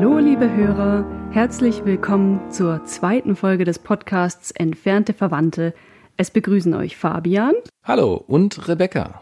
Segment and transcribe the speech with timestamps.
[0.00, 5.74] Hallo, liebe Hörer, herzlich willkommen zur zweiten Folge des Podcasts Entfernte Verwandte.
[6.16, 7.54] Es begrüßen euch Fabian.
[7.82, 9.20] Hallo und Rebecca.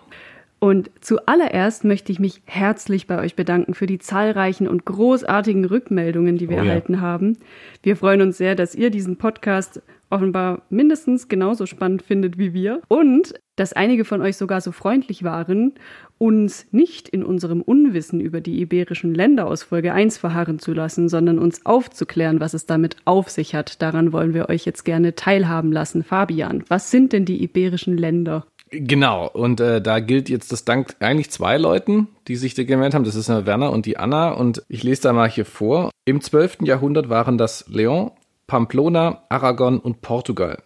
[0.59, 6.37] Und zuallererst möchte ich mich herzlich bei euch bedanken für die zahlreichen und großartigen Rückmeldungen,
[6.37, 6.67] die wir oh ja.
[6.67, 7.39] erhalten haben.
[7.83, 9.81] Wir freuen uns sehr, dass ihr diesen Podcast
[10.11, 15.25] offenbar mindestens genauso spannend findet wie wir und dass einige von euch sogar so freundlich
[15.25, 15.73] waren,
[16.19, 21.09] uns nicht in unserem Unwissen über die iberischen Länder aus Folge 1 verharren zu lassen,
[21.09, 23.81] sondern uns aufzuklären, was es damit auf sich hat.
[23.83, 26.05] Daran wollen wir euch jetzt gerne teilhaben lassen.
[26.05, 28.47] Fabian, was sind denn die iberischen Länder?
[28.71, 32.95] Genau, und äh, da gilt jetzt das Dank eigentlich zwei Leuten, die sich da gemeldet
[32.95, 33.05] haben.
[33.05, 34.33] Das ist äh, Werner und die Anna.
[34.33, 35.91] Und ich lese da mal hier vor.
[36.05, 36.59] Im 12.
[36.63, 38.11] Jahrhundert waren das Leon,
[38.47, 40.63] Pamplona, Aragon und Portugal.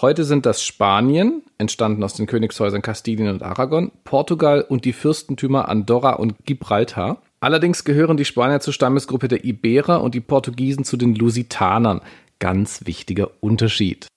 [0.00, 5.68] Heute sind das Spanien, entstanden aus den Königshäusern Kastilien und Aragon, Portugal und die Fürstentümer
[5.68, 7.22] Andorra und Gibraltar.
[7.40, 12.00] Allerdings gehören die Spanier zur Stammesgruppe der Iberer und die Portugiesen zu den Lusitanern.
[12.38, 14.08] Ganz wichtiger Unterschied.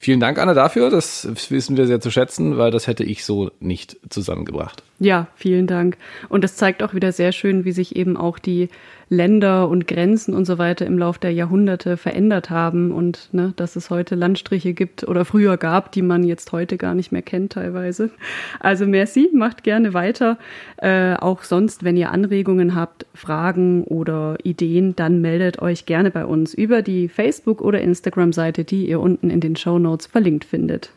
[0.00, 0.90] Vielen Dank, Anna, dafür.
[0.90, 4.82] Das wissen wir sehr zu schätzen, weil das hätte ich so nicht zusammengebracht.
[4.98, 5.96] Ja, vielen Dank.
[6.28, 8.68] Und das zeigt auch wieder sehr schön, wie sich eben auch die
[9.12, 13.76] Länder und Grenzen und so weiter im Laufe der Jahrhunderte verändert haben und ne, dass
[13.76, 17.52] es heute Landstriche gibt oder früher gab, die man jetzt heute gar nicht mehr kennt
[17.52, 18.10] teilweise.
[18.58, 20.38] Also merci, macht gerne weiter.
[20.78, 26.24] Äh, auch sonst, wenn ihr Anregungen habt, Fragen oder Ideen, dann meldet euch gerne bei
[26.24, 30.90] uns über die Facebook- oder Instagram-Seite, die ihr unten in den Show Notes verlinkt findet.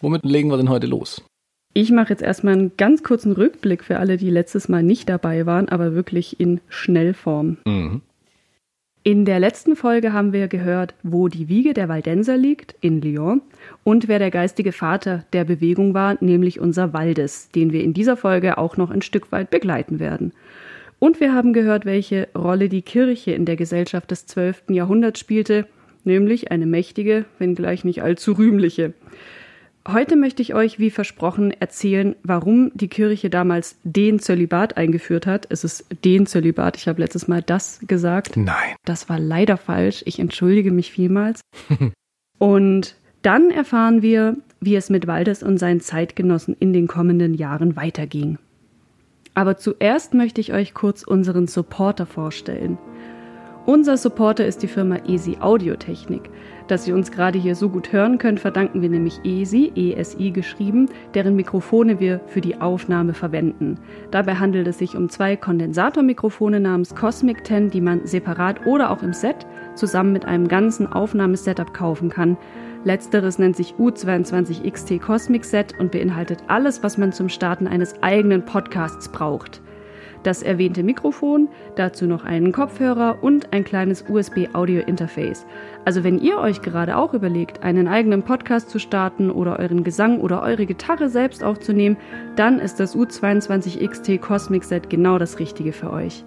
[0.00, 1.22] Womit legen wir denn heute los?
[1.74, 5.46] Ich mache jetzt erstmal einen ganz kurzen Rückblick für alle, die letztes Mal nicht dabei
[5.46, 7.56] waren, aber wirklich in Schnellform.
[7.64, 8.02] Mhm.
[9.04, 13.42] In der letzten Folge haben wir gehört, wo die Wiege der Waldenser liegt, in Lyon,
[13.82, 18.16] und wer der geistige Vater der Bewegung war, nämlich unser Waldes, den wir in dieser
[18.16, 20.32] Folge auch noch ein Stück weit begleiten werden.
[21.00, 24.64] Und wir haben gehört, welche Rolle die Kirche in der Gesellschaft des 12.
[24.68, 25.66] Jahrhunderts spielte,
[26.04, 28.92] nämlich eine mächtige, wenngleich nicht allzu rühmliche.
[29.88, 35.46] Heute möchte ich euch, wie versprochen, erzählen, warum die Kirche damals den Zölibat eingeführt hat.
[35.50, 36.76] Es ist den Zölibat.
[36.76, 38.36] Ich habe letztes Mal das gesagt.
[38.36, 38.76] Nein.
[38.84, 40.02] Das war leider falsch.
[40.06, 41.40] Ich entschuldige mich vielmals.
[42.38, 47.74] und dann erfahren wir, wie es mit Waldes und seinen Zeitgenossen in den kommenden Jahren
[47.74, 48.38] weiterging.
[49.34, 52.78] Aber zuerst möchte ich euch kurz unseren Supporter vorstellen.
[53.64, 56.30] Unser Supporter ist die Firma Easy Audiotechnik.
[56.66, 60.88] Dass Sie uns gerade hier so gut hören können, verdanken wir nämlich ESI, ESI geschrieben,
[61.14, 63.78] deren Mikrofone wir für die Aufnahme verwenden.
[64.10, 69.04] Dabei handelt es sich um zwei Kondensatormikrofone namens Cosmic 10, die man separat oder auch
[69.04, 69.46] im Set
[69.76, 72.36] zusammen mit einem ganzen Aufnahmesetup kaufen kann.
[72.82, 78.44] Letzteres nennt sich U22XT Cosmic Set und beinhaltet alles, was man zum Starten eines eigenen
[78.44, 79.62] Podcasts braucht
[80.22, 85.46] das erwähnte Mikrofon, dazu noch einen Kopfhörer und ein kleines USB-Audio-Interface.
[85.84, 90.20] Also wenn ihr euch gerade auch überlegt, einen eigenen Podcast zu starten oder euren Gesang
[90.20, 91.96] oder eure Gitarre selbst aufzunehmen,
[92.36, 96.24] dann ist das U22XT Cosmic Set genau das Richtige für euch.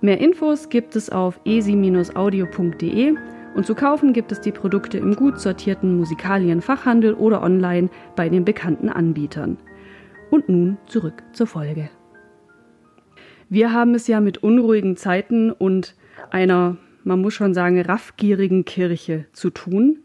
[0.00, 3.14] Mehr Infos gibt es auf esi-audio.de
[3.54, 8.44] und zu kaufen gibt es die Produkte im gut sortierten Musikalienfachhandel oder online bei den
[8.44, 9.56] bekannten Anbietern.
[10.30, 11.88] Und nun zurück zur Folge.
[13.48, 15.94] Wir haben es ja mit unruhigen Zeiten und
[16.30, 19.98] einer, man muss schon sagen, raffgierigen Kirche zu tun,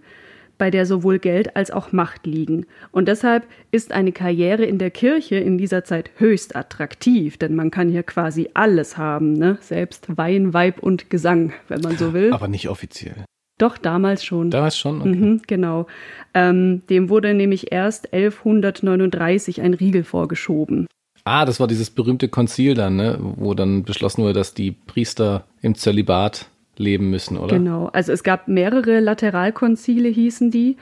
[0.57, 2.65] bei der sowohl Geld als auch Macht liegen.
[2.91, 7.71] Und deshalb ist eine Karriere in der Kirche in dieser Zeit höchst attraktiv, denn man
[7.71, 9.57] kann hier quasi alles haben, ne?
[9.61, 12.33] selbst Wein, Weib und Gesang, wenn man so will.
[12.33, 13.23] Aber nicht offiziell.
[13.57, 14.51] Doch, damals schon.
[14.51, 15.01] Damals schon?
[15.01, 15.09] Okay.
[15.09, 15.87] Mhm, genau.
[16.33, 20.87] Ähm, dem wurde nämlich erst 1139 ein Riegel vorgeschoben.
[21.29, 23.19] Ah, das war dieses berühmte Konzil dann, ne?
[23.19, 27.55] wo dann beschlossen wurde, dass die Priester im Zölibat leben müssen, oder?
[27.55, 30.77] Genau, also es gab mehrere Lateralkonzile, hießen die.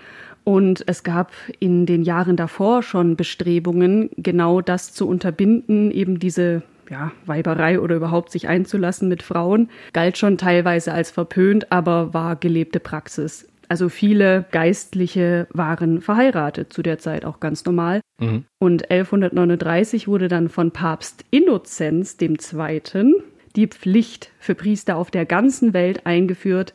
[0.46, 6.62] Und es gab in den Jahren davor schon Bestrebungen, genau das zu unterbinden, eben diese
[6.90, 12.38] ja, Weiberei oder überhaupt sich einzulassen mit Frauen, galt schon teilweise als verpönt, aber war
[12.38, 13.50] gelebte Praxis.
[13.70, 18.02] Also viele Geistliche waren verheiratet, zu der Zeit auch ganz normal.
[18.20, 18.46] Mhm.
[18.60, 23.16] Und 1139 wurde dann von Papst Innozenz II.
[23.56, 26.74] die Pflicht für Priester auf der ganzen Welt eingeführt,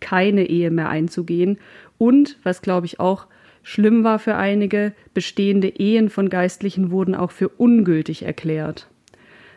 [0.00, 1.58] keine Ehe mehr einzugehen.
[1.96, 3.26] Und, was glaube ich auch
[3.62, 8.88] schlimm war für einige, bestehende Ehen von Geistlichen wurden auch für ungültig erklärt.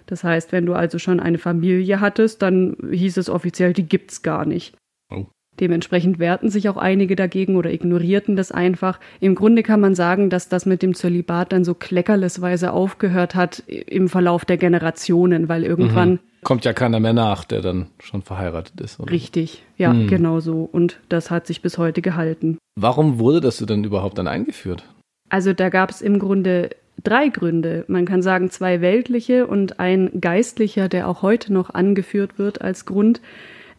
[0.06, 4.24] Das heißt, wenn du also schon eine Familie hattest, dann hieß es offiziell, die gibt's
[4.24, 4.78] gar nicht.
[5.12, 5.26] Oh.
[5.60, 9.00] Dementsprechend wehrten sich auch einige dagegen oder ignorierten das einfach.
[9.20, 13.64] Im Grunde kann man sagen, dass das mit dem Zölibat dann so kleckerlesweise aufgehört hat
[13.68, 16.20] im Verlauf der Generationen, weil irgendwann mhm.
[16.44, 19.00] Kommt ja keiner mehr nach, der dann schon verheiratet ist.
[19.00, 19.12] Oder?
[19.12, 20.08] Richtig, ja, hm.
[20.08, 20.70] genau so.
[20.72, 22.58] Und das hat sich bis heute gehalten.
[22.80, 24.86] Warum wurde das denn überhaupt dann eingeführt?
[25.30, 26.70] Also da gab es im Grunde
[27.04, 27.86] drei Gründe.
[27.88, 32.86] Man kann sagen zwei weltliche und ein geistlicher, der auch heute noch angeführt wird als
[32.86, 33.20] Grund.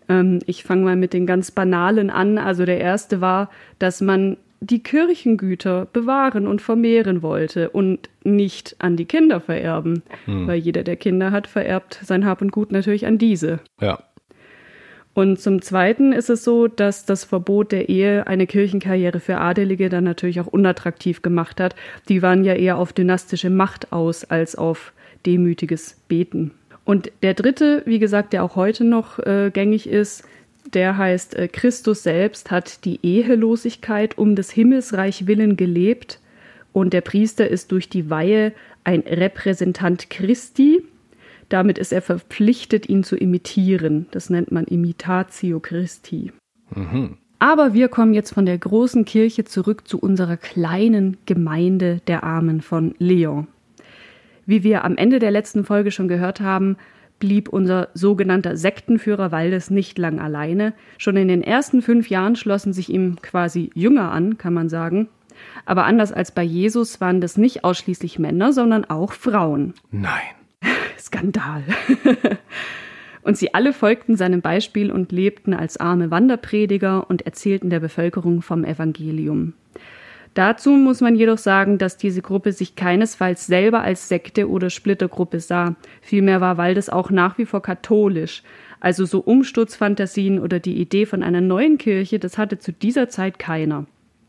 [0.08, 2.38] Ähm, ich fange mal mit den ganz banalen an.
[2.38, 8.96] Also der erste war, dass man die Kirchengüter bewahren und vermehren wollte und nicht an
[8.96, 10.02] die Kinder vererben.
[10.24, 10.46] Hm.
[10.48, 13.60] Weil jeder, der Kinder hat, vererbt sein Hab und Gut natürlich an diese.
[13.80, 14.02] Ja.
[15.14, 19.88] Und zum Zweiten ist es so, dass das Verbot der Ehe eine Kirchenkarriere für Adelige
[19.88, 21.74] dann natürlich auch unattraktiv gemacht hat.
[22.08, 24.92] Die waren ja eher auf dynastische Macht aus als auf
[25.26, 26.52] demütiges Beten.
[26.88, 30.24] Und der dritte, wie gesagt, der auch heute noch äh, gängig ist,
[30.72, 36.18] der heißt, äh, Christus selbst hat die Ehelosigkeit um des Himmelsreich willen gelebt
[36.72, 38.54] und der Priester ist durch die Weihe
[38.84, 40.82] ein Repräsentant Christi.
[41.50, 44.06] Damit ist er verpflichtet, ihn zu imitieren.
[44.12, 46.32] Das nennt man Imitatio Christi.
[46.74, 47.18] Mhm.
[47.38, 52.62] Aber wir kommen jetzt von der großen Kirche zurück zu unserer kleinen Gemeinde der Armen
[52.62, 53.46] von Leon.
[54.48, 56.78] Wie wir am Ende der letzten Folge schon gehört haben,
[57.18, 60.72] blieb unser sogenannter Sektenführer Waldes nicht lang alleine.
[60.96, 65.08] Schon in den ersten fünf Jahren schlossen sich ihm quasi Jünger an, kann man sagen.
[65.66, 69.74] Aber anders als bei Jesus waren das nicht ausschließlich Männer, sondern auch Frauen.
[69.90, 70.08] Nein.
[70.98, 71.64] Skandal.
[73.22, 78.40] und sie alle folgten seinem Beispiel und lebten als arme Wanderprediger und erzählten der Bevölkerung
[78.40, 79.52] vom Evangelium.
[80.34, 85.40] Dazu muss man jedoch sagen, dass diese Gruppe sich keinesfalls selber als Sekte oder Splittergruppe
[85.40, 85.76] sah.
[86.00, 88.42] Vielmehr war Waldes auch nach wie vor katholisch.
[88.80, 93.38] Also so Umsturzfantasien oder die Idee von einer neuen Kirche, das hatte zu dieser Zeit
[93.38, 93.86] keiner.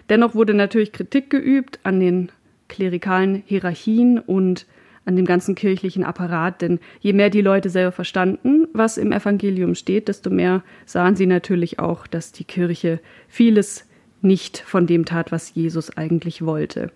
[0.09, 2.31] Dennoch wurde natürlich Kritik geübt an den
[2.67, 4.65] klerikalen Hierarchien und
[5.05, 9.73] an dem ganzen kirchlichen Apparat, denn je mehr die Leute selber verstanden, was im Evangelium
[9.75, 13.88] steht, desto mehr sahen sie natürlich auch, dass die Kirche vieles
[14.21, 16.91] nicht von dem tat, was Jesus eigentlich wollte.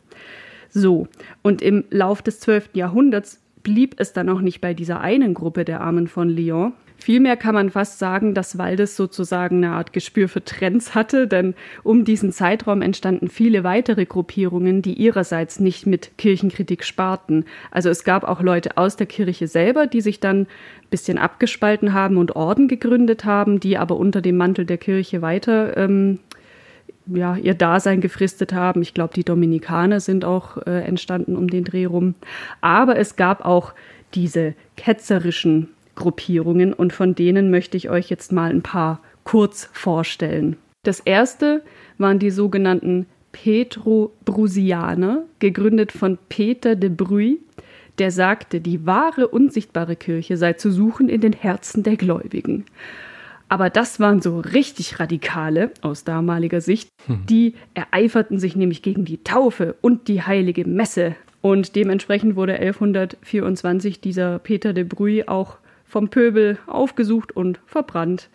[0.70, 1.08] So,
[1.42, 2.70] und im Lauf des 12.
[2.74, 6.74] Jahrhunderts blieb es dann auch nicht bei dieser einen Gruppe der Armen von Lyon.
[6.98, 11.54] Vielmehr kann man fast sagen, dass Waldes sozusagen eine Art Gespür für Trends hatte, denn
[11.84, 17.44] um diesen Zeitraum entstanden viele weitere Gruppierungen, die ihrerseits nicht mit Kirchenkritik sparten.
[17.72, 20.48] Also es gab auch Leute aus der Kirche selber, die sich dann ein
[20.92, 25.76] bisschen abgespalten haben und Orden gegründet haben, die aber unter dem Mantel der Kirche weiter
[25.76, 26.20] ähm,
[27.08, 28.82] ja, ihr Dasein gefristet haben.
[28.82, 32.16] Ich glaube, die Dominikaner sind auch äh, entstanden um den Dreh rum.
[32.62, 33.74] Aber es gab auch
[34.14, 40.58] diese ketzerischen Gruppierungen und von denen möchte ich euch jetzt mal ein paar kurz vorstellen.
[40.84, 41.64] Das erste
[41.98, 47.40] waren die sogenannten Petrobrusianer, gegründet von Peter de Bruy,
[48.00, 52.66] der sagte, die wahre unsichtbare Kirche sei zu suchen in den Herzen der Gläubigen.
[53.54, 56.90] Aber das waren so richtig Radikale aus damaliger Sicht.
[57.06, 57.28] Hm.
[57.30, 61.16] Die ereiferten sich nämlich gegen die Taufe und die heilige Messe.
[61.42, 68.32] Und dementsprechend wurde 1124 dieser Peter de Bruy auch vom Pöbel aufgesucht und verbrannt.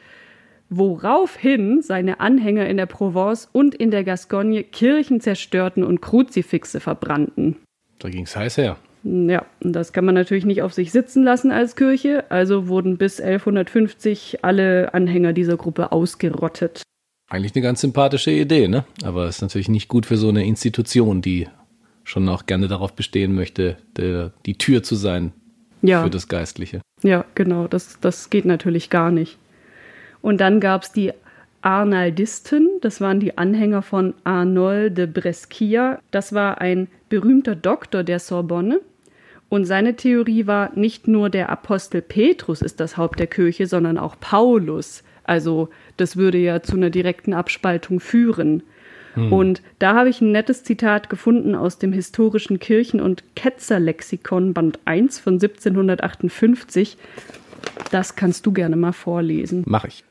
[0.71, 7.57] Woraufhin seine Anhänger in der Provence und in der Gascogne Kirchen zerstörten und Kruzifixe verbrannten.
[7.99, 8.77] Da ging es heiß her.
[9.11, 12.99] Ja, und das kann man natürlich nicht auf sich sitzen lassen als Kirche, also wurden
[12.99, 16.83] bis 1150 alle Anhänger dieser Gruppe ausgerottet.
[17.31, 18.85] Eigentlich eine ganz sympathische Idee, ne?
[19.03, 21.49] Aber ist natürlich nicht gut für so eine Institution, die
[22.05, 25.33] schon auch gerne darauf bestehen möchte, der, die Tür zu sein
[25.81, 26.03] ja.
[26.03, 26.81] für das Geistliche.
[27.03, 29.39] Ja, genau, das, das geht natürlich gar nicht.
[30.21, 31.13] Und dann gab es die
[31.63, 35.99] Arnaldisten, das waren die Anhänger von Arnold de Brescia.
[36.11, 38.81] Das war ein berühmter Doktor der Sorbonne.
[39.49, 43.97] Und seine Theorie war, nicht nur der Apostel Petrus ist das Haupt der Kirche, sondern
[43.97, 45.03] auch Paulus.
[45.25, 48.63] Also das würde ja zu einer direkten Abspaltung führen.
[49.15, 49.33] Hm.
[49.33, 54.81] Und da habe ich ein nettes Zitat gefunden aus dem historischen Kirchen- und Ketzerlexikon Band
[54.85, 56.99] 1 von 1758.
[57.91, 59.65] Das kannst du gerne mal vorlesen.
[59.67, 60.05] Mach ich.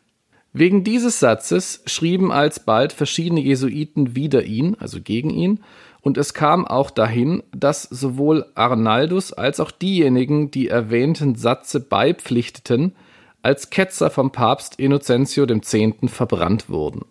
[0.54, 5.60] Wegen dieses Satzes schrieben alsbald verschiedene Jesuiten wider ihn, also gegen ihn,
[6.02, 12.96] und es kam auch dahin, dass sowohl Arnaldus als auch diejenigen, die erwähnten Satze beipflichteten,
[13.42, 15.76] als Ketzer vom Papst Innocentio X.
[16.08, 17.06] verbrannt wurden.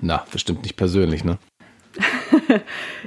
[0.00, 1.38] Na, bestimmt nicht persönlich, ne?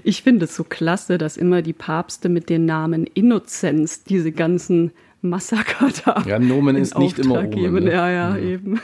[0.03, 4.91] ich finde es so klasse, dass immer die Papste mit den Namen Innozenz diese ganzen
[5.21, 6.23] Massaker da.
[6.27, 7.85] Ja, Nomen ist nicht immer Omen.
[7.85, 7.91] Ne?
[7.91, 8.81] Ja, ja, ja, eben.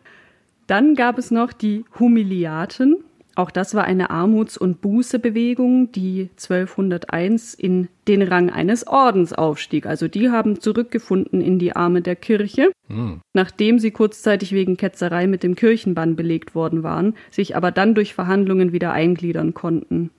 [0.66, 3.04] Dann gab es noch die Humiliaten
[3.36, 9.84] Auch das war eine Armuts- und Bußebewegung, die 1201 in den Rang eines Ordens aufstieg.
[9.84, 13.20] Also die haben zurückgefunden in die Arme der Kirche, mhm.
[13.34, 18.14] nachdem sie kurzzeitig wegen Ketzerei mit dem Kirchenbann belegt worden waren, sich aber dann durch
[18.14, 20.10] Verhandlungen wieder eingliedern konnten.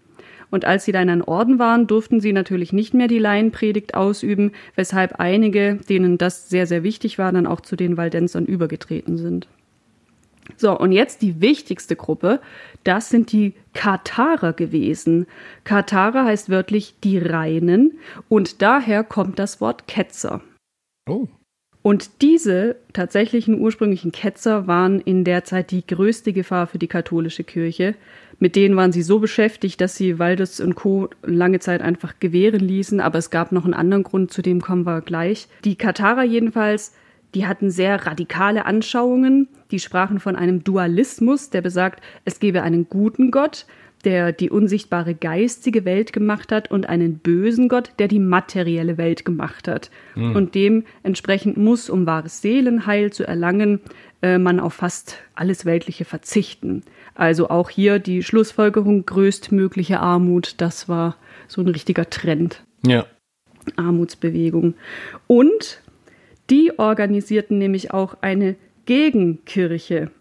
[0.52, 4.52] Und als sie dann ein Orden waren, durften sie natürlich nicht mehr die Laienpredigt ausüben,
[4.76, 9.48] weshalb einige, denen das sehr, sehr wichtig war, dann auch zu den Waldensern übergetreten sind.
[10.56, 12.40] So, und jetzt die wichtigste Gruppe,
[12.84, 15.28] das sind die Katharer gewesen.
[15.66, 18.00] Katharer heißt wörtlich die Reinen
[18.30, 20.42] und daher kommt das Wort Ketzer.
[21.10, 21.28] Oh.
[21.88, 27.46] Und diese tatsächlichen ursprünglichen Ketzer waren in der Zeit die größte Gefahr für die katholische
[27.46, 27.96] Kirche.
[28.40, 31.10] Mit denen waren sie so beschäftigt, dass sie Waldes und Co.
[31.24, 34.86] lange Zeit einfach gewähren ließen, aber es gab noch einen anderen Grund, zu dem kommen
[34.86, 35.48] wir gleich.
[35.64, 36.94] Die Katharer jedenfalls
[37.38, 42.90] die hatten sehr radikale Anschauungen, die sprachen von einem Dualismus, der besagt, es gebe einen
[42.90, 43.68] guten Gott,
[44.04, 49.24] der die unsichtbare geistige Welt gemacht hat und einen bösen Gott, der die materielle Welt
[49.24, 49.92] gemacht hat.
[50.16, 50.36] Mhm.
[50.36, 53.82] Und dementsprechend muss, um wahres Seelenheil zu erlangen,
[54.24, 56.82] äh, man auf fast alles Weltliche verzichten.
[57.14, 61.18] Also auch hier die Schlussfolgerung größtmögliche Armut, das war
[61.48, 62.64] so ein richtiger Trend.
[62.84, 63.06] Ja.
[63.76, 64.74] Armutsbewegung.
[65.28, 65.84] Und
[66.50, 70.12] die organisierten nämlich auch eine Gegenkirche.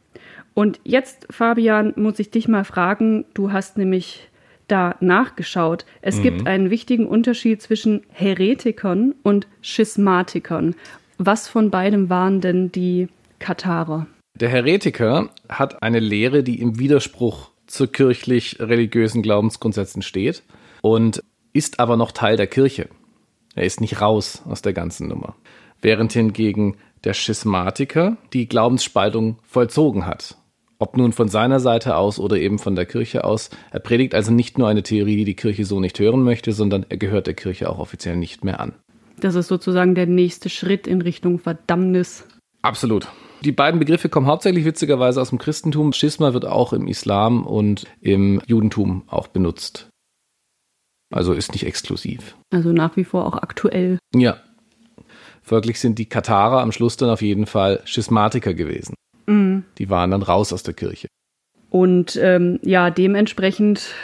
[0.54, 4.28] Und jetzt, Fabian, muss ich dich mal fragen, du hast nämlich
[4.68, 5.84] da nachgeschaut.
[6.02, 6.22] Es mhm.
[6.22, 10.74] gibt einen wichtigen Unterschied zwischen Heretikern und Schismatikern.
[11.18, 14.06] Was von beidem waren denn die Katharer?
[14.34, 20.42] Der Heretiker hat eine Lehre, die im Widerspruch zu kirchlich-religiösen Glaubensgrundsätzen steht
[20.82, 22.88] und ist aber noch Teil der Kirche.
[23.54, 25.36] Er ist nicht raus aus der ganzen Nummer
[25.80, 30.36] während hingegen der Schismatiker die Glaubensspaltung vollzogen hat.
[30.78, 33.48] Ob nun von seiner Seite aus oder eben von der Kirche aus.
[33.70, 36.84] Er predigt also nicht nur eine Theorie, die die Kirche so nicht hören möchte, sondern
[36.88, 38.74] er gehört der Kirche auch offiziell nicht mehr an.
[39.18, 42.26] Das ist sozusagen der nächste Schritt in Richtung Verdammnis.
[42.60, 43.08] Absolut.
[43.42, 45.92] Die beiden Begriffe kommen hauptsächlich witzigerweise aus dem Christentum.
[45.92, 49.88] Schisma wird auch im Islam und im Judentum auch benutzt.
[51.10, 52.36] Also ist nicht exklusiv.
[52.50, 53.98] Also nach wie vor auch aktuell.
[54.14, 54.38] Ja,
[55.46, 58.96] Folglich sind die Katharer am Schluss dann auf jeden Fall Schismatiker gewesen.
[59.26, 59.62] Mhm.
[59.78, 61.06] Die waren dann raus aus der Kirche.
[61.70, 63.94] Und ähm, ja, dementsprechend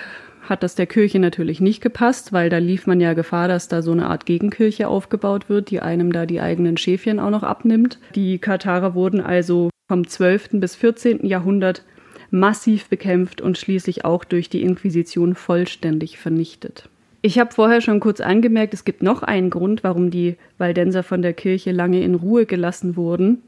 [0.43, 3.83] hat das der Kirche natürlich nicht gepasst, weil da lief man ja Gefahr, dass da
[3.83, 7.99] so eine Art Gegenkirche aufgebaut wird, die einem da die eigenen Schäfchen auch noch abnimmt.
[8.15, 10.51] Die Katharer wurden also vom 12.
[10.61, 11.27] bis 14.
[11.27, 11.85] Jahrhundert
[12.31, 16.89] massiv bekämpft und schließlich auch durch die Inquisition vollständig vernichtet.
[17.25, 21.23] Ich habe vorher schon kurz angemerkt, es gibt noch einen Grund, warum die Waldenser von
[21.23, 23.43] der Kirche lange in Ruhe gelassen wurden.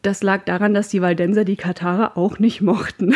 [0.00, 3.14] Das lag daran, dass die Waldenser die Katharer auch nicht mochten.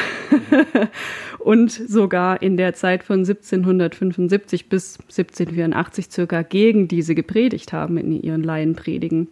[1.39, 8.23] und sogar in der Zeit von 1775 bis 1784 circa gegen diese gepredigt haben in
[8.23, 9.29] ihren Laienpredigen.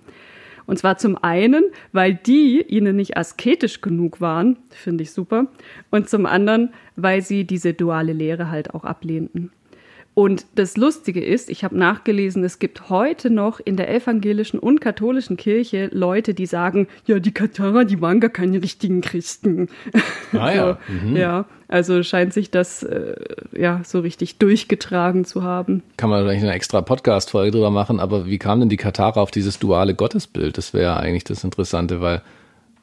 [0.64, 5.48] Und zwar zum einen, weil die ihnen nicht asketisch genug waren, finde ich super,
[5.90, 9.50] und zum anderen, weil sie diese duale Lehre halt auch ablehnten.
[10.14, 14.80] Und das Lustige ist, ich habe nachgelesen, es gibt heute noch in der evangelischen und
[14.80, 19.68] katholischen Kirche Leute, die sagen, ja, die Katharer, die waren gar keine richtigen Christen.
[20.32, 20.78] Ah ja.
[20.88, 21.16] Mhm.
[21.16, 23.14] Ja, also scheint sich das äh,
[23.56, 25.82] ja so richtig durchgetragen zu haben.
[25.96, 29.30] Kann man vielleicht eine extra Podcast-Folge drüber machen, aber wie kam denn die Katharer auf
[29.30, 30.58] dieses duale Gottesbild?
[30.58, 32.20] Das wäre eigentlich das Interessante, weil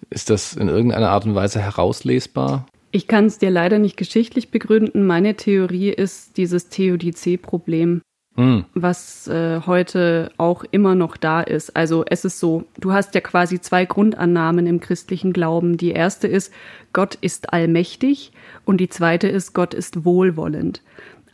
[0.10, 2.66] ist das in irgendeiner Art und Weise herauslesbar?
[2.92, 5.06] Ich kann es dir leider nicht geschichtlich begründen.
[5.06, 8.02] Meine Theorie ist dieses Theodizee-Problem,
[8.36, 8.66] hm.
[8.74, 11.76] was äh, heute auch immer noch da ist.
[11.76, 15.78] Also es ist so, du hast ja quasi zwei Grundannahmen im christlichen Glauben.
[15.78, 16.52] Die erste ist,
[16.92, 18.32] Gott ist allmächtig
[18.66, 20.82] und die zweite ist, Gott ist wohlwollend.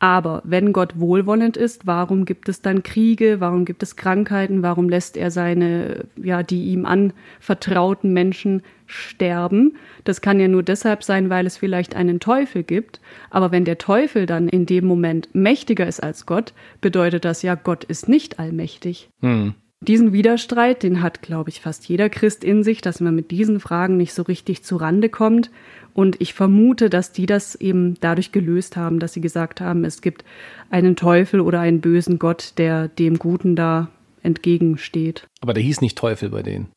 [0.05, 3.37] Aber wenn Gott wohlwollend ist, warum gibt es dann Kriege?
[3.39, 4.61] Warum gibt es Krankheiten?
[4.61, 9.77] Warum lässt er seine, ja, die ihm anvertrauten Menschen sterben?
[10.03, 13.01] Das kann ja nur deshalb sein, weil es vielleicht einen Teufel gibt.
[13.31, 17.55] Aber wenn der Teufel dann in dem Moment mächtiger ist als Gott, bedeutet das ja,
[17.55, 19.09] Gott ist nicht allmächtig.
[19.21, 19.55] Hm.
[19.81, 23.59] Diesen Widerstreit, den hat, glaube ich, fast jeder Christ in sich, dass man mit diesen
[23.59, 25.49] Fragen nicht so richtig zu Rande kommt.
[25.95, 30.01] Und ich vermute, dass die das eben dadurch gelöst haben, dass sie gesagt haben, es
[30.01, 30.25] gibt
[30.69, 33.87] einen Teufel oder einen bösen Gott, der dem Guten da
[34.21, 35.25] entgegensteht.
[35.39, 36.67] Aber der hieß nicht Teufel bei denen.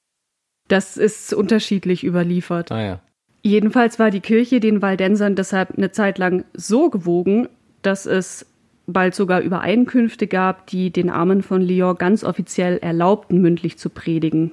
[0.69, 2.71] Das ist unterschiedlich überliefert.
[2.71, 3.01] Ah ja.
[3.43, 7.49] Jedenfalls war die Kirche den Waldensern deshalb eine Zeit lang so gewogen,
[7.83, 8.47] dass es
[8.87, 14.53] bald sogar Übereinkünfte gab, die den Armen von Lyon ganz offiziell erlaubten, mündlich zu predigen.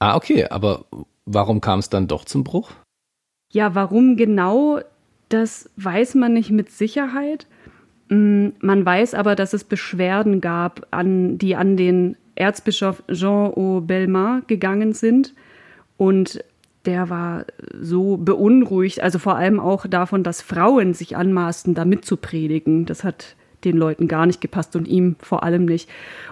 [0.00, 0.84] Ah, okay, aber
[1.26, 2.72] warum kam es dann doch zum Bruch?
[3.54, 4.80] Ja, warum genau?
[5.28, 7.46] Das weiß man nicht mit Sicherheit.
[8.08, 13.80] Mm, man weiß aber, dass es Beschwerden gab, an, die an den Erzbischof Jean au
[13.80, 15.34] Belmar gegangen sind.
[15.96, 16.42] Und
[16.84, 17.44] der war
[17.80, 22.86] so beunruhigt, also vor allem auch davon, dass Frauen sich anmaßen, da mitzupredigen.
[22.86, 25.88] Das hat den Leuten gar nicht gepasst und ihm vor allem nicht.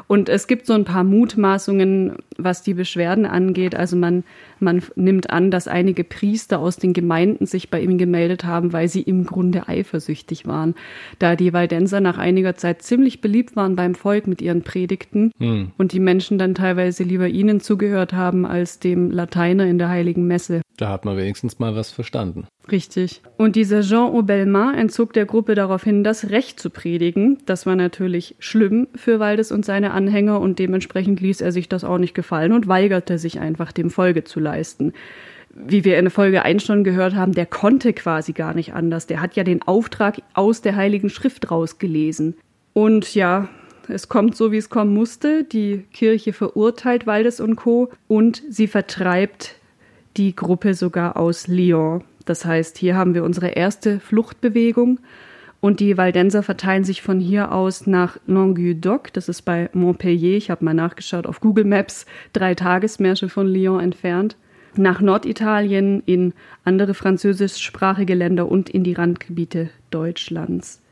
[0.07, 3.75] Und es gibt so ein paar Mutmaßungen, was die Beschwerden angeht.
[3.75, 4.25] Also man,
[4.61, 8.89] man nimmt an, dass einige Priester aus den Gemeinden sich bei ihm gemeldet haben, weil
[8.89, 10.75] sie im Grunde eifersüchtig waren.
[11.19, 15.73] Da die Waldenser nach einiger Zeit ziemlich beliebt waren beim Volk mit ihren Predigten hm.
[15.79, 20.27] und die Menschen dann teilweise lieber ihnen zugehört haben als dem Lateiner in der heiligen
[20.27, 20.62] Messe.
[20.77, 22.47] Da hat man wenigstens mal was verstanden.
[22.71, 23.23] Richtig.
[23.37, 27.38] Und dieser Jean Aubelmar entzog der Gruppe daraufhin das Recht zu predigen.
[27.45, 31.83] Das war natürlich schlimm für Waldes und seine Anhänger und dementsprechend ließ er sich das
[31.83, 34.92] auch nicht gefallen und weigerte sich einfach, dem Folge zu leisten.
[35.54, 39.07] Wie wir in Folge 1 schon gehört haben, der konnte quasi gar nicht anders.
[39.07, 42.37] Der hat ja den Auftrag aus der Heiligen Schrift rausgelesen.
[42.73, 43.49] Und ja,
[43.88, 45.45] es kommt so, wie es kommen musste.
[45.45, 47.90] Die Kirche verurteilt Waldes und Co.
[48.09, 49.57] und sie vertreibt
[50.16, 52.04] die Gruppe sogar aus Lyon.
[52.25, 55.00] Das heißt, hier haben wir unsere erste Fluchtbewegung
[55.61, 60.50] und die Waldenser verteilen sich von hier aus nach Languedoc, das ist bei Montpellier, ich
[60.50, 64.37] habe mal nachgeschaut auf Google Maps, drei Tagesmärsche von Lyon entfernt,
[64.75, 66.33] nach Norditalien, in
[66.64, 70.83] andere französischsprachige Länder und in die Randgebiete Deutschlands.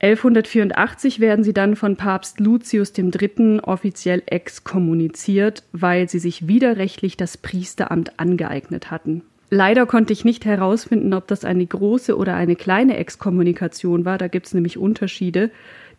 [0.00, 3.60] 1184 werden sie dann von Papst Lucius III.
[3.62, 9.22] offiziell exkommuniziert, weil sie sich widerrechtlich das Priesteramt angeeignet hatten.
[9.54, 14.16] Leider konnte ich nicht herausfinden, ob das eine große oder eine kleine Exkommunikation war.
[14.16, 15.50] Da gibt es nämlich Unterschiede.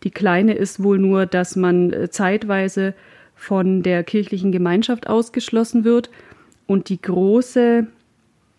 [0.02, 2.94] Die kleine ist wohl nur, dass man äh, zeitweise
[3.36, 6.10] von der kirchlichen Gemeinschaft ausgeschlossen wird.
[6.66, 7.86] Und die große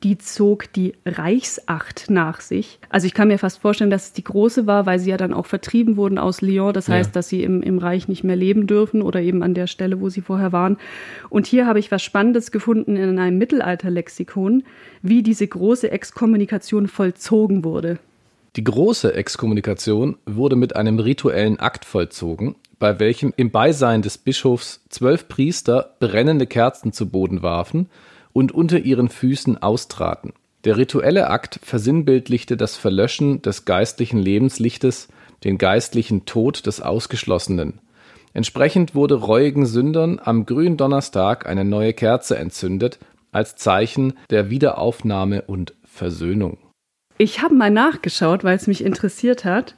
[0.03, 2.79] die zog die Reichsacht nach sich.
[2.89, 5.33] Also ich kann mir fast vorstellen, dass es die große war, weil sie ja dann
[5.33, 6.73] auch vertrieben wurden aus Lyon.
[6.73, 7.13] Das heißt, ja.
[7.13, 10.09] dass sie im, im Reich nicht mehr leben dürfen oder eben an der Stelle, wo
[10.09, 10.77] sie vorher waren.
[11.29, 14.63] Und hier habe ich was Spannendes gefunden in einem Mittelalterlexikon,
[15.01, 17.97] wie diese große Exkommunikation vollzogen wurde.
[18.57, 24.83] Die große Exkommunikation wurde mit einem rituellen Akt vollzogen, bei welchem im Beisein des Bischofs
[24.89, 27.89] zwölf Priester brennende Kerzen zu Boden warfen
[28.35, 30.33] und unter ihren Füßen austraten.
[30.65, 35.07] Der rituelle Akt versinnbildlichte das Verlöschen des geistlichen Lebenslichtes,
[35.45, 37.79] den geistlichen Tod des Ausgeschlossenen.
[38.33, 42.99] Entsprechend wurde reuigen Sündern am Gründonnerstag eine neue Kerze entzündet,
[43.31, 46.57] als Zeichen der Wiederaufnahme und Versöhnung.
[47.17, 49.75] Ich habe mal nachgeschaut, weil es mich interessiert hat.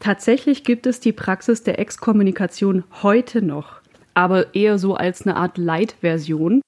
[0.00, 3.82] Tatsächlich gibt es die Praxis der Exkommunikation heute noch,
[4.14, 6.60] aber eher so als eine Art Light-Version.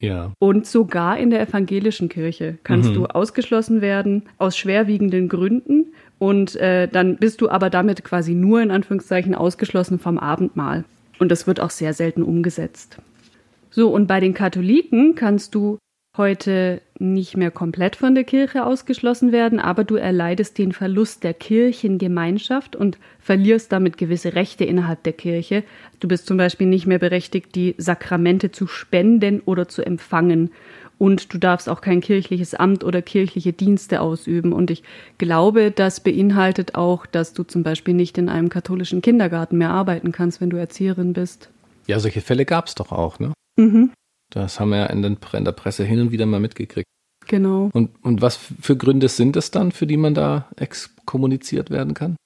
[0.00, 0.32] Ja.
[0.38, 2.94] Und sogar in der evangelischen Kirche kannst mhm.
[2.94, 8.60] du ausgeschlossen werden aus schwerwiegenden Gründen und äh, dann bist du aber damit quasi nur
[8.60, 10.84] in Anführungszeichen ausgeschlossen vom Abendmahl.
[11.18, 12.98] Und das wird auch sehr selten umgesetzt.
[13.70, 15.78] So, und bei den Katholiken kannst du
[16.16, 21.34] heute nicht mehr komplett von der Kirche ausgeschlossen werden, aber du erleidest den Verlust der
[21.34, 25.64] Kirchengemeinschaft und verlierst damit gewisse Rechte innerhalb der Kirche.
[26.00, 30.50] Du bist zum Beispiel nicht mehr berechtigt, die Sakramente zu spenden oder zu empfangen.
[30.98, 34.52] Und du darfst auch kein kirchliches Amt oder kirchliche Dienste ausüben.
[34.52, 34.82] Und ich
[35.18, 40.10] glaube, das beinhaltet auch, dass du zum Beispiel nicht in einem katholischen Kindergarten mehr arbeiten
[40.10, 41.50] kannst, wenn du Erzieherin bist.
[41.86, 43.32] Ja, solche Fälle gab es doch auch, ne?
[43.56, 43.92] Mhm.
[44.30, 46.86] Das haben wir ja in, den, in der Presse hin und wieder mal mitgekriegt.
[47.26, 47.70] Genau.
[47.72, 52.16] Und, und was für Gründe sind es dann, für die man da exkommuniziert werden kann?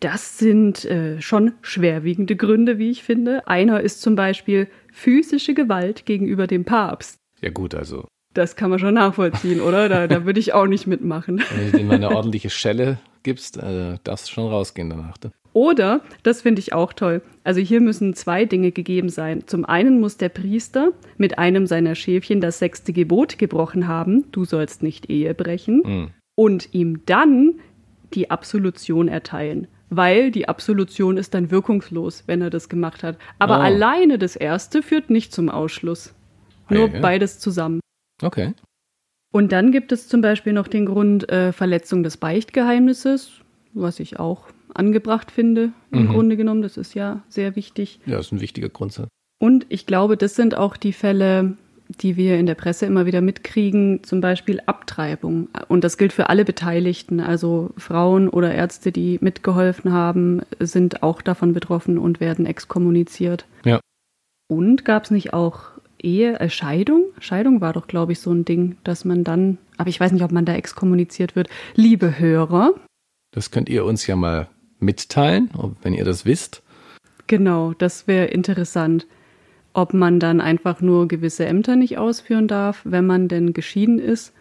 [0.00, 3.46] Das sind äh, schon schwerwiegende Gründe, wie ich finde.
[3.48, 7.16] Einer ist zum Beispiel physische Gewalt gegenüber dem Papst.
[7.40, 8.06] Ja gut, also.
[8.32, 9.88] Das kann man schon nachvollziehen, oder?
[9.88, 11.42] Da, da würde ich auch nicht mitmachen.
[11.54, 15.16] Wenn dir mal eine ordentliche Schelle gibst, äh, darfst schon rausgehen danach.
[15.22, 15.30] Ne?
[15.52, 19.44] Oder, das finde ich auch toll, also hier müssen zwei Dinge gegeben sein.
[19.46, 24.44] Zum einen muss der Priester mit einem seiner Schäfchen das sechste Gebot gebrochen haben, du
[24.44, 26.10] sollst nicht Ehe brechen, mhm.
[26.36, 27.54] und ihm dann
[28.14, 29.66] die Absolution erteilen.
[29.90, 33.18] Weil die Absolution ist dann wirkungslos, wenn er das gemacht hat.
[33.38, 33.62] Aber oh.
[33.62, 36.14] alleine das erste führt nicht zum Ausschluss.
[36.68, 37.80] Nur hey, beides zusammen.
[38.22, 38.52] Okay.
[39.30, 43.32] Und dann gibt es zum Beispiel noch den Grund äh, Verletzung des Beichtgeheimnisses,
[43.74, 46.08] was ich auch angebracht finde, im mhm.
[46.08, 46.62] Grunde genommen.
[46.62, 48.00] Das ist ja sehr wichtig.
[48.06, 49.08] Ja, das ist ein wichtiger Grundsatz.
[49.38, 51.56] Und ich glaube, das sind auch die Fälle,
[51.88, 55.48] die wir in der Presse immer wieder mitkriegen, zum Beispiel Abtreibung.
[55.68, 57.20] Und das gilt für alle Beteiligten.
[57.20, 63.46] Also Frauen oder Ärzte, die mitgeholfen haben, sind auch davon betroffen und werden exkommuniziert.
[63.64, 63.80] Ja.
[64.48, 67.04] Und gab es nicht auch Ehe, äh, Scheidung?
[67.20, 70.22] Scheidung war doch, glaube ich, so ein Ding, dass man dann, aber ich weiß nicht,
[70.22, 71.48] ob man da exkommuniziert wird.
[71.74, 72.74] Liebe Hörer.
[73.32, 75.50] Das könnt ihr uns ja mal mitteilen,
[75.82, 76.62] wenn ihr das wisst.
[77.26, 79.06] Genau, das wäre interessant.
[79.74, 84.32] Ob man dann einfach nur gewisse Ämter nicht ausführen darf, wenn man denn geschieden ist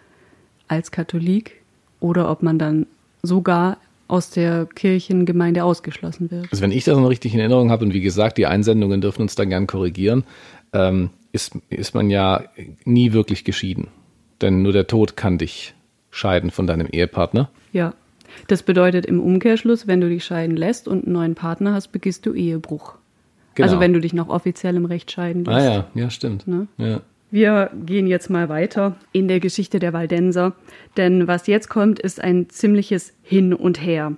[0.67, 1.62] als Katholik,
[2.00, 2.88] oder ob man dann
[3.24, 6.48] sogar aus der Kirchengemeinde ausgeschlossen wird.
[6.52, 9.24] Also wenn ich das noch richtig in Erinnerung habe, und wie gesagt, die Einsendungen dürfen
[9.24, 10.24] uns dann gern korrigieren,
[10.74, 12.45] ähm, ist, ist man ja
[12.84, 13.89] nie wirklich geschieden.
[14.41, 15.76] Denn nur der Tod kann dich
[16.10, 17.50] scheiden von deinem Ehepartner.
[17.71, 17.93] Ja.
[18.47, 22.26] Das bedeutet im Umkehrschluss, wenn du dich scheiden lässt und einen neuen Partner hast, begehst
[22.26, 22.95] du Ehebruch.
[23.56, 23.67] Genau.
[23.67, 25.58] Also wenn du dich noch offiziell im Recht scheiden lässt.
[25.58, 26.47] Ah ja, ja, stimmt.
[26.47, 26.67] Ne?
[26.78, 27.02] Ja.
[27.30, 30.54] Wir gehen jetzt mal weiter in der Geschichte der Waldenser,
[30.95, 34.13] denn was jetzt kommt, ist ein ziemliches Hin und Her.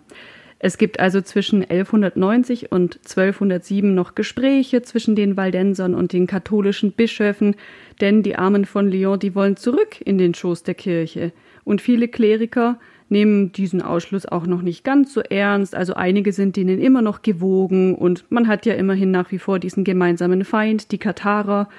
[0.62, 6.92] Es gibt also zwischen 1190 und 1207 noch Gespräche zwischen den Waldensern und den katholischen
[6.92, 7.56] Bischöfen,
[8.02, 11.32] denn die Armen von Lyon, die wollen zurück in den Schoß der Kirche.
[11.64, 15.76] Und viele Kleriker nehmen diesen Ausschluss auch noch nicht ganz so ernst.
[15.76, 19.60] Also einige sind denen immer noch gewogen und man hat ja immerhin nach wie vor
[19.60, 21.70] diesen gemeinsamen Feind, die Katharer.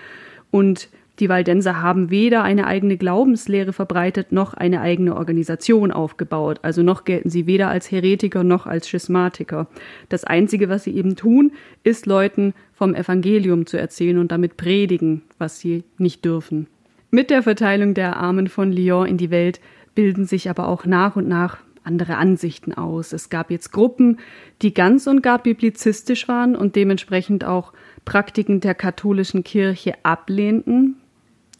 [0.51, 0.88] Und
[1.20, 6.61] die Waldenser haben weder eine eigene Glaubenslehre verbreitet noch eine eigene Organisation aufgebaut.
[6.62, 9.68] Also noch gelten sie weder als Heretiker noch als Schismatiker.
[10.09, 11.52] Das Einzige, was sie eben tun,
[11.85, 16.66] ist Leuten vom Evangelium zu erzählen und damit predigen, was sie nicht dürfen.
[17.11, 19.61] Mit der Verteilung der Armen von Lyon in die Welt
[19.94, 23.12] bilden sich aber auch nach und nach andere Ansichten aus.
[23.12, 24.18] Es gab jetzt Gruppen,
[24.62, 27.72] die ganz und gar biblizistisch waren und dementsprechend auch
[28.04, 30.96] Praktiken der katholischen Kirche ablehnten,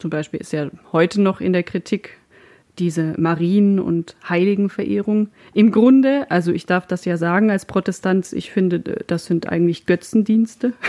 [0.01, 2.17] zum Beispiel ist ja heute noch in der Kritik
[2.79, 5.29] diese Marien- und Heiligenverehrung.
[5.53, 9.87] Im Grunde, also ich darf das ja sagen als Protestant, ich finde, das sind eigentlich
[9.87, 10.73] Götzendienste.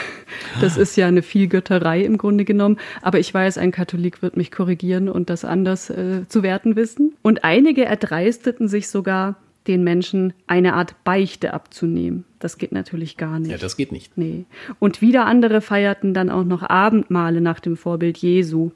[0.60, 2.78] Das ist ja eine Vielgötterei im Grunde genommen.
[3.02, 7.14] Aber ich weiß, ein Katholik wird mich korrigieren und das anders äh, zu werten wissen.
[7.22, 9.36] Und einige erdreisteten sich sogar,
[9.68, 12.26] den Menschen eine Art Beichte abzunehmen.
[12.40, 13.52] Das geht natürlich gar nicht.
[13.52, 14.18] Ja, das geht nicht.
[14.18, 14.46] Nee.
[14.80, 18.72] Und wieder andere feierten dann auch noch Abendmahle nach dem Vorbild Jesu.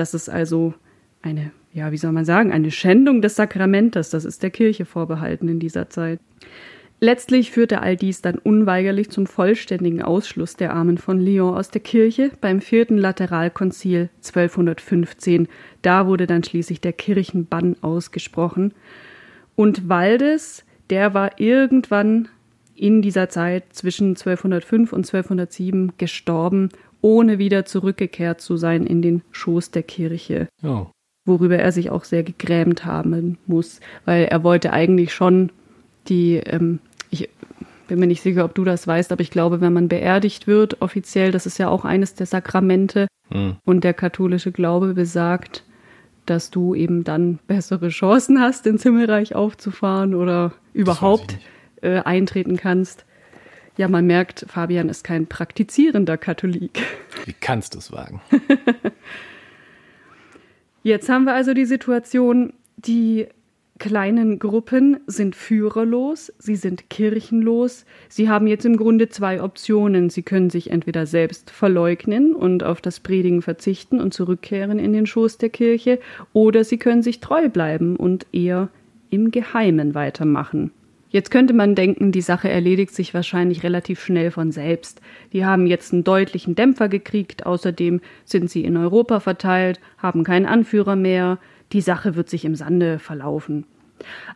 [0.00, 0.72] Das ist also
[1.20, 4.08] eine, ja, wie soll man sagen, eine Schändung des Sakramentes.
[4.08, 6.20] Das ist der Kirche vorbehalten in dieser Zeit.
[7.00, 11.82] Letztlich führte all dies dann unweigerlich zum vollständigen Ausschluss der Armen von Lyon aus der
[11.82, 15.48] Kirche beim vierten Lateralkonzil 1215.
[15.82, 18.72] Da wurde dann schließlich der Kirchenbann ausgesprochen.
[19.54, 22.28] Und Waldes, der war irgendwann
[22.74, 29.22] in dieser Zeit zwischen 1205 und 1207 gestorben ohne wieder zurückgekehrt zu sein in den
[29.30, 30.48] Schoß der Kirche.
[30.62, 30.86] Oh.
[31.26, 35.50] Worüber er sich auch sehr gegrämt haben muss, weil er wollte eigentlich schon
[36.08, 37.28] die, ähm, ich
[37.88, 40.80] bin mir nicht sicher, ob du das weißt, aber ich glaube, wenn man beerdigt wird,
[40.80, 43.56] offiziell, das ist ja auch eines der Sakramente, hm.
[43.64, 45.64] und der katholische Glaube besagt,
[46.26, 51.38] dass du eben dann bessere Chancen hast, ins Himmelreich aufzufahren oder überhaupt
[51.82, 53.04] äh, eintreten kannst.
[53.80, 56.82] Ja, man merkt, Fabian ist kein praktizierender Katholik.
[57.24, 58.20] Wie kannst du es wagen?
[60.82, 63.26] Jetzt haben wir also die Situation, die
[63.78, 67.86] kleinen Gruppen sind führerlos, sie sind kirchenlos.
[68.10, 70.10] Sie haben jetzt im Grunde zwei Optionen.
[70.10, 75.06] Sie können sich entweder selbst verleugnen und auf das Predigen verzichten und zurückkehren in den
[75.06, 76.00] Schoß der Kirche,
[76.34, 78.68] oder sie können sich treu bleiben und eher
[79.08, 80.70] im Geheimen weitermachen.
[81.10, 85.00] Jetzt könnte man denken, die Sache erledigt sich wahrscheinlich relativ schnell von selbst.
[85.32, 90.46] Die haben jetzt einen deutlichen Dämpfer gekriegt, außerdem sind sie in Europa verteilt, haben keinen
[90.46, 91.38] Anführer mehr,
[91.72, 93.64] die Sache wird sich im Sande verlaufen.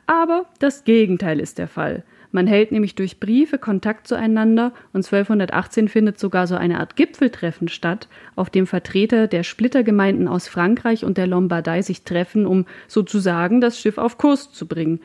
[0.06, 2.02] Aber das Gegenteil ist der Fall.
[2.32, 7.68] Man hält nämlich durch Briefe Kontakt zueinander und 1218 findet sogar so eine Art Gipfeltreffen
[7.68, 13.60] statt, auf dem Vertreter der Splittergemeinden aus Frankreich und der Lombardei sich treffen, um sozusagen
[13.60, 14.98] das Schiff auf Kurs zu bringen.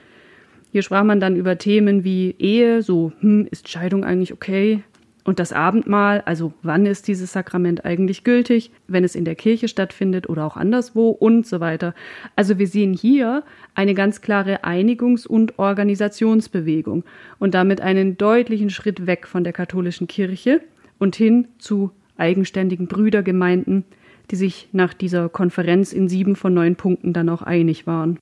[0.72, 4.84] Hier sprach man dann über Themen wie Ehe, so, hm, ist Scheidung eigentlich okay?
[5.24, 9.68] Und das Abendmahl, also wann ist dieses Sakrament eigentlich gültig, wenn es in der Kirche
[9.68, 11.94] stattfindet oder auch anderswo und so weiter.
[12.36, 13.44] Also wir sehen hier
[13.76, 17.04] eine ganz klare Einigungs- und Organisationsbewegung
[17.38, 20.62] und damit einen deutlichen Schritt weg von der katholischen Kirche
[21.00, 23.86] und hin zu eigenständigen Brüdergemeinden,
[24.32, 28.20] die sich nach dieser Konferenz in sieben von neun Punkten dann auch einig waren.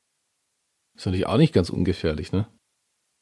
[0.97, 2.47] Ist natürlich auch nicht ganz ungefährlich, ne?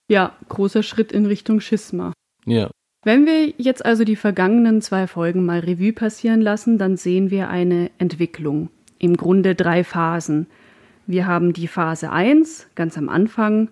[0.08, 2.14] Ja, großer Schritt in Richtung Schisma.
[2.46, 2.70] Ja.
[3.04, 7.50] Wenn wir jetzt also die vergangenen zwei Folgen mal Revue passieren lassen, dann sehen wir
[7.50, 8.70] eine Entwicklung.
[8.98, 10.48] Im Grunde drei Phasen.
[11.06, 13.70] Wir haben die Phase 1, ganz am Anfang.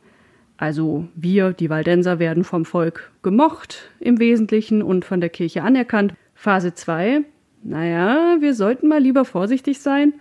[0.57, 6.13] Also wir, die Waldenser, werden vom Volk gemocht im Wesentlichen und von der Kirche anerkannt.
[6.35, 7.21] Phase 2,
[7.63, 10.13] naja, wir sollten mal lieber vorsichtig sein.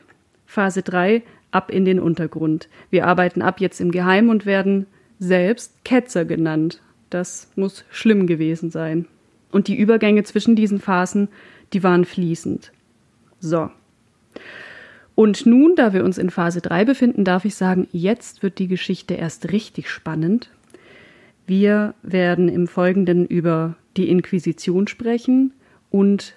[0.46, 2.68] Phase 3, ab in den Untergrund.
[2.90, 4.86] Wir arbeiten ab jetzt im Geheim und werden
[5.18, 6.80] selbst Ketzer genannt.
[7.10, 9.06] Das muss schlimm gewesen sein.
[9.50, 11.28] Und die Übergänge zwischen diesen Phasen,
[11.72, 12.72] die waren fließend.
[13.38, 13.70] So.
[15.14, 18.68] Und nun, da wir uns in Phase 3 befinden, darf ich sagen, jetzt wird die
[18.68, 20.50] Geschichte erst richtig spannend.
[21.46, 25.52] Wir werden im Folgenden über die Inquisition sprechen
[25.90, 26.34] und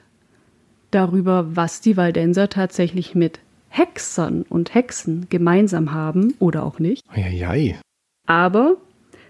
[0.91, 3.39] darüber, was die Waldenser tatsächlich mit
[3.75, 7.03] Hexern und Hexen gemeinsam haben oder auch nicht.
[7.09, 7.77] Eieiei.
[8.25, 8.77] Aber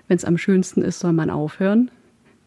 [0.08, 1.90] wenn es am schönsten ist, soll man aufhören.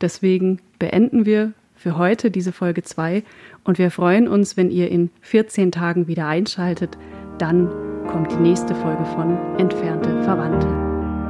[0.00, 3.24] Deswegen beenden wir für heute diese Folge 2
[3.64, 6.96] und wir freuen uns, wenn ihr in 14 Tagen wieder einschaltet.
[7.38, 7.68] Dann
[8.06, 10.68] kommt die nächste Folge von Entfernte Verwandte.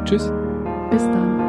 [0.05, 0.31] Tschüss.
[0.91, 1.48] Bis dann.